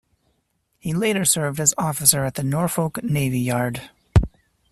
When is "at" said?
2.25-2.33